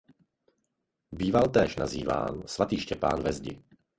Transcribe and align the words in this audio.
Býval 1.11 1.49
též 1.49 1.75
nazýván 1.75 2.43
"sv. 2.47 2.63
Štěpán 2.77 3.23
ve 3.23 3.33
zdi". 3.33 3.61